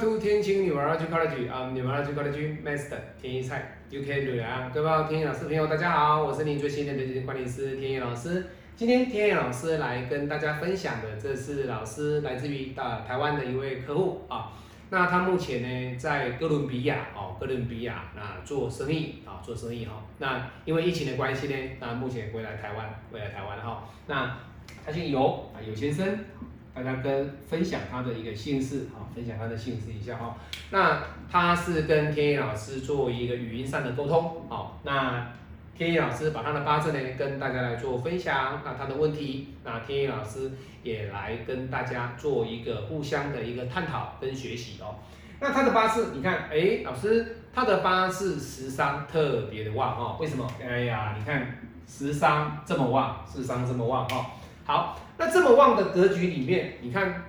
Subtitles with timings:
[0.00, 8.46] to 天晴女儿 College 啊、um,，女儿 College Master 天一菜 UK 女啊，各位天意老师朋友，大家好，我是您最信任的基金管理师天意老师。
[8.74, 14.52] 今天天意老师来跟大家分享的，这是老师来自于大台湾的一位客户啊。
[14.88, 20.02] 那他目前呢，在哥伦比亚哦，哥伦比亚那做生意啊，做生意哈。
[20.16, 23.86] 那因为疫情的关系呢，那目前回来台湾，回来台湾哈。
[24.06, 24.34] 那
[24.86, 26.06] 他姓尤啊，尤先生。
[26.74, 30.36] 大家跟分享他的一个姓氏啊，分享他的姓氏一下哈。
[30.70, 35.26] 那他是跟天意老师做一个语音上的沟通，好，那
[35.76, 40.52] 天意老师把他的八字呢跟大家来做分享，那他的问题，那天意老师
[40.82, 44.94] 也来跟大家做一个互相的一个探讨跟学习哦。
[45.40, 50.46] 那他的八字，你看，哎，老师他的八字十伤特别的旺哦，为什么？
[50.62, 54.26] 哎呀，你看十伤这么旺，十伤这么旺哦。
[54.70, 55.00] 好。
[55.18, 57.24] 那这么旺的格局里面，你看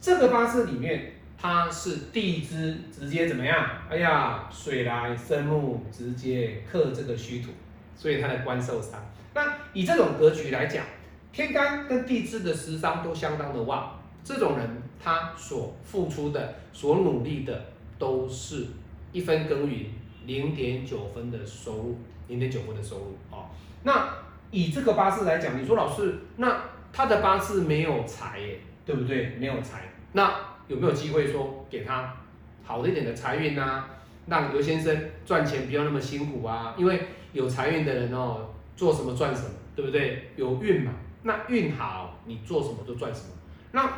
[0.00, 3.64] 这个八字里面，它是地支直接怎么样？
[3.88, 7.50] 哎呀，水来生木，直接克这个虚土，
[7.96, 9.00] 所以它的官受伤。
[9.32, 10.84] 那以这种格局来讲，
[11.32, 14.68] 天干跟地支的食伤都相当的旺，这种人
[15.02, 17.64] 他所付出的、所努力的，
[17.96, 18.66] 都是
[19.12, 19.86] 一分耕耘
[20.26, 23.46] 零点九分的收入，零点九分的收入哦。
[23.84, 24.06] 那
[24.50, 26.71] 以这个八字来讲，你说老师那？
[26.92, 29.34] 他的八字没有财耶，对不对？
[29.38, 30.30] 没有财，那
[30.68, 32.14] 有没有机会说给他
[32.62, 33.84] 好一点的财运呢？
[34.26, 36.74] 让刘先生赚钱不要那么辛苦啊？
[36.76, 37.00] 因为
[37.32, 40.30] 有财运的人哦，做什么赚什么，对不对？
[40.36, 43.28] 有运嘛，那运好，你做什么都赚什么。
[43.72, 43.90] 那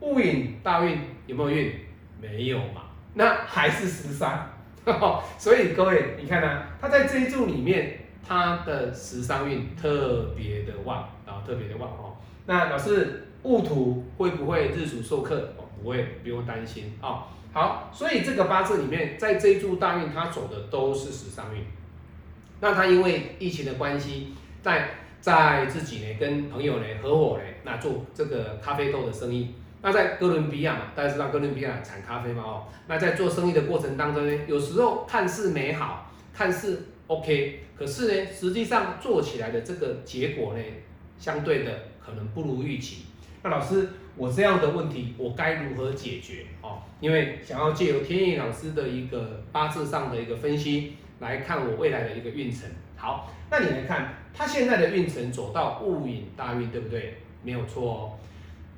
[0.00, 1.72] 戊寅大运有没有运？
[2.20, 2.82] 没有嘛，
[3.14, 4.50] 那还是十三。
[5.38, 7.98] 所以各位，你看呢，他在这一柱里面。
[8.26, 11.06] 他的十三运特别的旺，
[11.46, 12.16] 特别的旺哦。
[12.46, 15.36] 那老师戊土会不会日主受克？
[15.56, 17.24] 哦，不会，不用担心哦。
[17.52, 21.62] 好，所以这个八字里面，在这一柱大运，他走的都是食伤运。
[22.60, 29.54] 那他因为疫情的关系，在在自己呢跟朋友呢合伙呢，那做这个咖啡豆的生意。
[29.82, 32.64] 那在哥伦比亚嘛，大家知道哥伦比亚产咖啡嘛哦。
[32.88, 36.88] 那在做生意的过程当中呢，有时候看似美好，看似。
[37.06, 40.60] OK，可是呢，实际上做起来的这个结果呢，
[41.24, 43.06] 相对的可能不如预期。
[43.42, 46.44] 那老师，我这样的问题我该如何解决？
[46.60, 52.68] 哦，因为想要借由天意老师的一个八字上的一个分析来看我未来的一个运程。
[52.94, 57.16] 好，那你来看他现在的运程走到戊寅大运，对不对？
[57.42, 58.12] 没有错哦。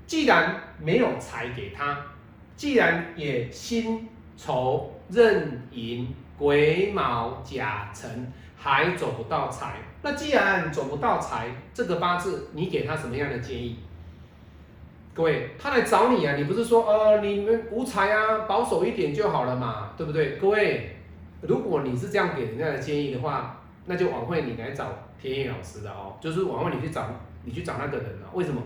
[0.06, 1.98] 既然没有财给他，
[2.54, 4.06] 既然也辛
[4.36, 6.14] 丑壬寅。
[6.38, 13.78] 癸卯甲辰还走不到财，那既然走不到财，这个八字你给他什么样的建议？
[15.14, 20.36] 各位，他来找你啊，你不是说呃你们无财啊，保守一点就好了嘛，对不对？
[20.36, 20.96] 各位，
[21.42, 24.86] 如果你是这样给人家的建议的话，那就晚会你来找
[25.20, 27.06] 天意老师的哦，就是晚会你去找
[27.44, 28.28] 你去找那个人了。
[28.32, 28.60] 为什么？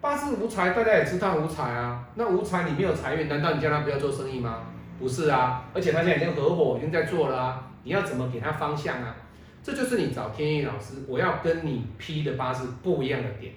[0.00, 4.62] 八字无财，大家也知道无财啊，那无财你没有财运，难道你叫他不要做生意吗？
[4.98, 7.68] 不是啊，而且他现在已经合伙，已经在做了啊。
[7.84, 9.16] 你要怎么给他方向啊？
[9.62, 13.52] 这就是你找天意老师，我要跟你批的八字不一样的点。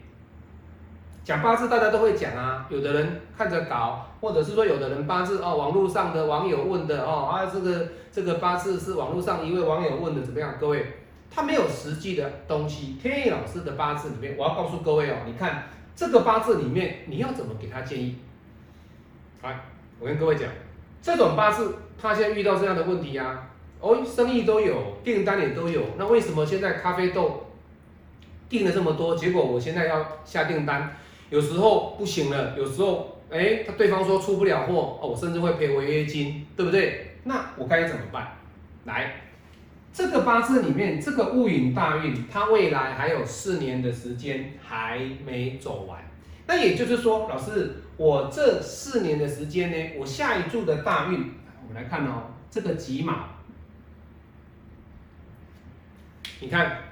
[1.23, 10.55] 讲八字大家都会讲啊，有的人看着稿，或者是说有的人八字哦，网络上的网友问的哦啊，这个这个八字是网络上一位网友问的怎么样？
[10.59, 10.85] 各位，
[11.31, 12.97] 他没有实际的东西。
[13.01, 15.63] 天意老师的八字里面，我要告诉各位哦，你看
[15.95, 18.17] 这个八字里面你要怎么给他建议？
[19.41, 19.59] 来，
[19.99, 20.47] 我跟各位讲。
[21.05, 23.47] 这种八字，他现在遇到这样的问题呀，
[23.79, 27.45] 哦，生意都有，订单也都有，那为什么现在咖啡豆
[28.49, 30.97] 订了这么多，结果我现在要下订单，
[31.29, 37.17] 有时候不行了，有时候，哎，他对方说出不了货，哦，我甚至会赔违约金，对不对？
[37.25, 38.39] 那我该怎么办？
[38.85, 39.21] 来，
[39.93, 45.99] 这个八字里面，这个戊寅大运，它未来还有四年的时间还没走完。
[46.47, 51.33] 那也就是说，老师，我这四年的时间呢，我下一柱的大运，
[51.67, 53.13] 我们来看哦，这个己卯，
[56.39, 56.83] 你看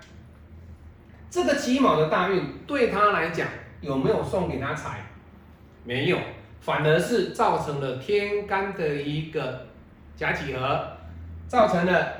[1.29, 3.47] 这个己卯的大运对他来讲
[3.81, 5.05] 有没有送给他财？
[5.83, 6.17] 没有，
[6.59, 9.67] 反而是造成了天干的一个
[10.15, 10.97] 甲己合，
[11.47, 12.13] 造成了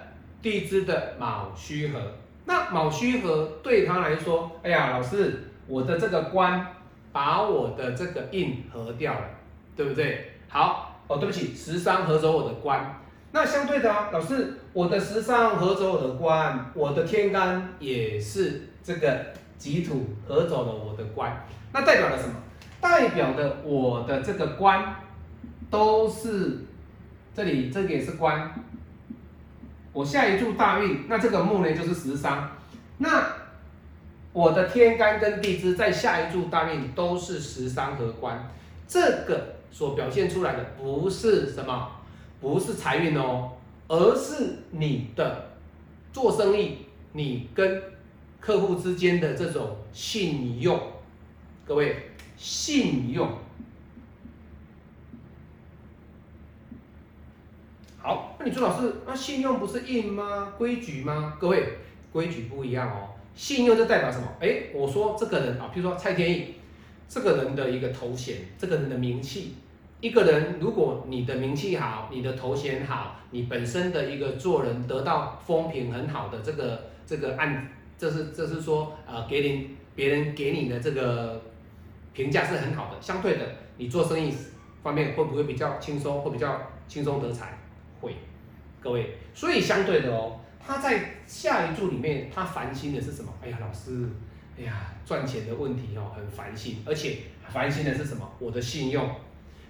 [0.43, 1.99] 地支的卯戌合。
[2.45, 6.67] 那卯戌合对他来说，哎呀，老师，我的这个官。
[7.13, 9.25] 把我的这个印合掉了，
[9.77, 10.33] 对不对？
[10.49, 12.99] 好哦，对不起，十三合走我的官。
[13.31, 19.25] 那相对的啊，老师，我的十三合走我的官，我的天干也是这个
[19.57, 21.45] 己土合走了我的官。
[21.71, 22.35] 那代表了什么？
[22.81, 24.95] 代表的我的这个官
[25.69, 26.65] 都是
[27.33, 28.53] 这里这个也是官，
[29.93, 32.51] 我下一柱大运，那这个木呢就是十伤，
[32.97, 33.25] 那
[34.33, 38.51] 我的天干跟地支在下一柱大运都是食伤和官，
[38.87, 41.91] 这个所表现出来的不是什么，
[42.41, 43.51] 不是财运哦，
[43.87, 45.51] 而是你的
[46.11, 46.79] 做生意，
[47.11, 47.81] 你跟
[48.39, 50.81] 客户之间的这种信用，
[51.65, 53.29] 各位信用。
[57.99, 60.53] 好，那你说老师，那信用不是印吗？
[60.57, 61.37] 规矩吗？
[61.39, 61.77] 各位，
[62.11, 63.12] 规矩不一样哦。
[63.35, 64.27] 信用就代表什么？
[64.39, 66.55] 哎，我说这个人啊，比如说蔡天意，
[67.07, 69.55] 这个人的一个头衔，这个人的名气，
[70.01, 81.41] 一个人如果你的名气好，你的头衔好，你本身的一个做人得到风评很好的这个这个案，这是这是说呃，给你别人给你的这个
[82.13, 83.01] 评价是很好的。
[83.01, 83.45] 相对的，
[83.77, 84.33] 你做生意
[84.81, 86.21] 方面会不会比较轻松？
[86.21, 87.57] 会比较轻松得财？
[88.01, 88.15] 会，
[88.81, 93.33] 各位，所以相对的哦，他在下一柱里面，他烦心的是什么？
[93.43, 94.07] 哎呀，老师，
[94.57, 94.73] 哎呀，
[95.05, 97.17] 赚钱的问题哦，很烦心，而且
[97.49, 98.29] 烦心的是什么？
[98.39, 99.09] 我的信用。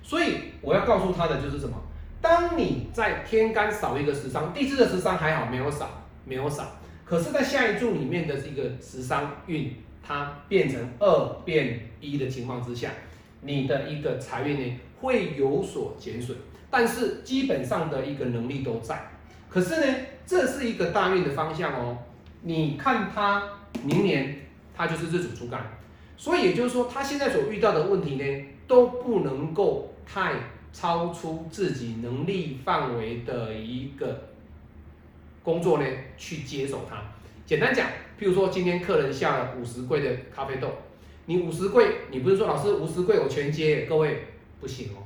[0.01, 1.78] 所以我要告诉他的就是什么？
[2.22, 5.90] 当你在天干少一个十伤，地支的十伤还好，没有少，
[6.25, 6.72] 没有少。
[7.06, 12.92] 可是，在下一柱里面的这个十伤运，它变成二变一的情况之下，
[13.42, 16.38] 你的一个财运呢会有所减损。
[16.72, 19.06] 但是基本上的一个能力都在，
[19.54, 22.00] 可是呢，这是一个大运的方向哦。
[22.42, 23.44] 你看他
[23.84, 25.62] 明年他就是日主主干，
[26.18, 30.34] 所以也就是说，他现在所遇到的问题呢，都不能够太
[30.74, 34.30] 超出自己能力范围的一个
[35.44, 35.86] 工作呢
[36.18, 36.98] 去接手它。
[37.46, 37.88] 简单讲，
[38.20, 40.70] 譬如说今天客人下了五十柜的咖啡豆，
[41.28, 44.24] 你五十柜，你不是说老师五十柜我全接，各位
[44.60, 45.04] 不行哦。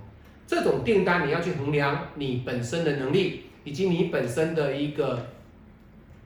[0.47, 5.27] 这种订单你要去衡量你本身的能力，以及你本身的一个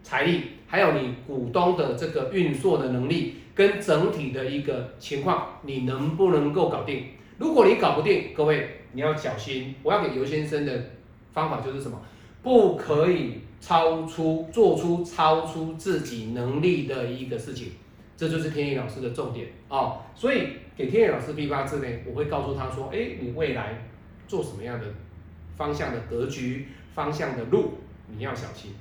[0.03, 7.05] 财力，还有你股东的这个运作的能力，跟整体的一个情况，你能不能够搞定？
[7.39, 9.73] 如果你搞不定，各位你要小心。
[9.81, 10.91] 我要给尤先生的
[11.33, 11.99] 方法就是什么？
[12.43, 17.69] 不可以超出做出超出自己能力的一个事情，
[18.15, 19.97] 这就是天意老师的重点哦。
[20.13, 23.87] 所以给天意老师批八字呢，我会告诉他说：，哎，你未来。
[24.27, 24.85] 做什么样的
[25.57, 27.75] 方向的格局、方向的路，
[28.07, 28.73] 你要小心。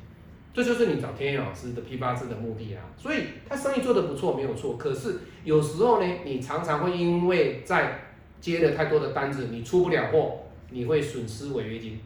[0.53, 2.83] 这就是你找天野老师的批八字的目的啊。
[2.97, 4.77] 所以他生意做得不错，没有错。
[4.77, 8.01] 可是有时候呢，你常常会因为在
[8.41, 10.41] 接了太多的单子，你出不了货，
[10.71, 12.01] 你会损失违约金。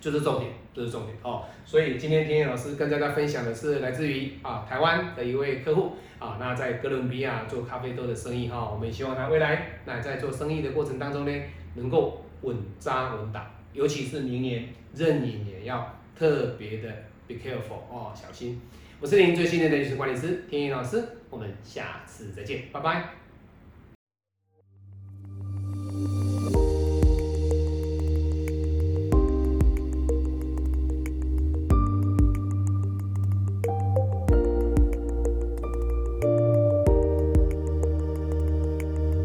[0.00, 1.44] 就是重点，这是重点哦。
[1.64, 8.70] 所以今天天野老师跟大家分享的是来自于啊台湾的一位客户啊，那在哥伦比亚做咖啡豆的生意哈。
[8.70, 11.42] 我们也希望他未来那在做生意的过程当中呢，
[11.74, 12.20] 能够。
[12.42, 16.88] 稳扎稳打，尤其是明年壬寅年要特别的
[17.28, 18.60] be careful 哦，小心。
[19.00, 23.23] 我是您最信任的人事管理师天意老师，我们下次再见，拜拜。